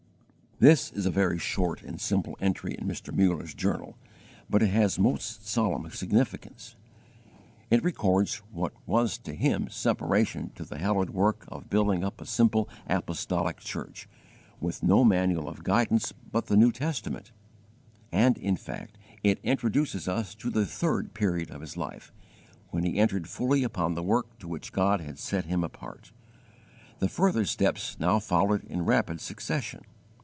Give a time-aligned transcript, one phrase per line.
[0.63, 3.11] "_This is a very short and simple entry in Mr.
[3.11, 3.97] Mailer's journal,
[4.47, 6.75] but it has most solemn significance.
[7.71, 12.27] It records what was to him separation to the hallowed work of building up a
[12.27, 14.07] simple apostolic church,
[14.59, 17.31] with no manual of guidance but the New Testament;
[18.11, 22.13] and in fact it introduces us to the THIRD PERIOD of his life,
[22.69, 26.11] when he entered fully upon the work to which God had set him apart.
[26.99, 29.85] The further steps now followed in rapid succession.